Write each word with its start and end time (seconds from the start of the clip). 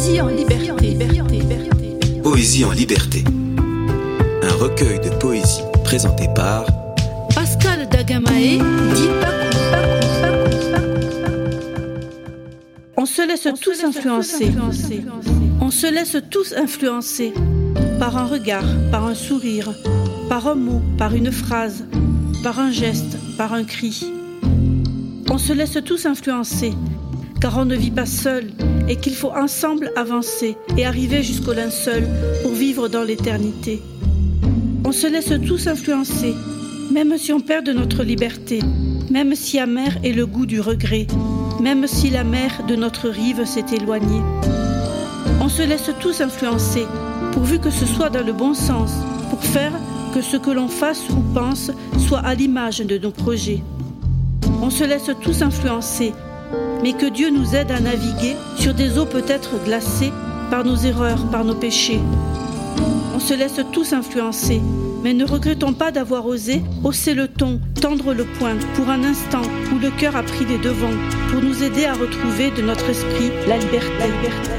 Poésie 0.00 0.20
en 0.22 0.28
liberté. 0.28 0.98
Poésie 2.22 2.64
en 2.64 2.70
liberté. 2.70 3.22
Un 4.42 4.54
recueil 4.54 4.98
de 4.98 5.10
poésie 5.16 5.60
présenté 5.84 6.26
par 6.34 6.64
Pascal 7.34 7.86
Dagamae 7.86 8.56
dit 8.94 9.10
On 12.96 13.04
se 13.04 13.28
laisse 13.28 13.46
tous 13.60 13.84
influencer. 13.84 14.54
On 15.60 15.70
se 15.70 15.92
laisse 15.92 16.16
tous 16.30 16.54
influencer 16.56 17.34
par 17.98 18.16
un 18.16 18.24
regard, 18.24 18.64
par 18.90 19.04
un 19.04 19.14
sourire, 19.14 19.70
par 20.30 20.46
un 20.46 20.54
mot, 20.54 20.80
par 20.96 21.14
une 21.14 21.30
phrase, 21.30 21.84
par 22.42 22.58
un 22.58 22.70
geste, 22.70 23.18
par 23.36 23.52
un 23.52 23.64
cri. 23.64 24.10
On 25.30 25.36
se 25.36 25.52
laisse 25.52 25.76
tous 25.84 26.06
influencer, 26.06 26.72
car 27.38 27.58
on 27.58 27.66
ne 27.66 27.76
vit 27.76 27.90
pas 27.90 28.06
seul 28.06 28.46
et 28.90 28.96
qu'il 28.96 29.14
faut 29.14 29.30
ensemble 29.30 29.92
avancer 29.94 30.56
et 30.76 30.84
arriver 30.84 31.22
jusqu'au 31.22 31.52
linceul 31.52 32.08
pour 32.42 32.52
vivre 32.52 32.88
dans 32.88 33.04
l'éternité. 33.04 33.80
On 34.84 34.90
se 34.90 35.06
laisse 35.06 35.32
tous 35.46 35.68
influencer, 35.68 36.34
même 36.90 37.16
si 37.16 37.32
on 37.32 37.38
perd 37.38 37.68
notre 37.68 38.02
liberté, 38.02 38.58
même 39.08 39.36
si 39.36 39.60
amer 39.60 39.96
est 40.02 40.12
le 40.12 40.26
goût 40.26 40.44
du 40.44 40.60
regret, 40.60 41.06
même 41.60 41.86
si 41.86 42.10
la 42.10 42.24
mer 42.24 42.64
de 42.66 42.74
notre 42.74 43.08
rive 43.08 43.44
s'est 43.44 43.64
éloignée. 43.72 44.22
On 45.40 45.48
se 45.48 45.62
laisse 45.62 45.92
tous 46.00 46.20
influencer, 46.20 46.84
pourvu 47.30 47.60
que 47.60 47.70
ce 47.70 47.86
soit 47.86 48.10
dans 48.10 48.26
le 48.26 48.32
bon 48.32 48.54
sens, 48.54 48.90
pour 49.30 49.44
faire 49.44 49.72
que 50.12 50.20
ce 50.20 50.36
que 50.36 50.50
l'on 50.50 50.66
fasse 50.66 51.08
ou 51.10 51.20
pense 51.32 51.70
soit 51.96 52.26
à 52.26 52.34
l'image 52.34 52.80
de 52.80 52.98
nos 52.98 53.12
projets. 53.12 53.62
On 54.60 54.70
se 54.70 54.82
laisse 54.82 55.12
tous 55.22 55.42
influencer, 55.42 56.12
mais 56.82 56.92
que 56.92 57.06
Dieu 57.06 57.30
nous 57.30 57.54
aide 57.54 57.70
à 57.70 57.80
naviguer 57.80 58.36
sur 58.56 58.74
des 58.74 58.98
eaux 58.98 59.06
peut-être 59.06 59.62
glacées 59.64 60.12
par 60.50 60.64
nos 60.64 60.76
erreurs, 60.76 61.26
par 61.30 61.44
nos 61.44 61.54
péchés. 61.54 62.00
On 63.14 63.18
se 63.18 63.34
laisse 63.34 63.60
tous 63.72 63.92
influencer, 63.92 64.60
mais 65.02 65.14
ne 65.14 65.24
regrettons 65.24 65.72
pas 65.72 65.90
d'avoir 65.90 66.26
osé 66.26 66.62
hausser 66.84 67.14
le 67.14 67.28
ton, 67.28 67.60
tendre 67.80 68.14
le 68.14 68.24
poing, 68.24 68.56
pour 68.74 68.88
un 68.88 69.04
instant 69.04 69.42
où 69.74 69.78
le 69.78 69.90
cœur 69.90 70.16
a 70.16 70.22
pris 70.22 70.44
les 70.44 70.58
devants, 70.58 70.88
pour 71.30 71.42
nous 71.42 71.62
aider 71.62 71.84
à 71.84 71.94
retrouver 71.94 72.50
de 72.50 72.62
notre 72.62 72.88
esprit 72.88 73.30
la 73.46 73.58
liberté. 73.58 73.92
La 73.98 74.06
liberté. 74.06 74.50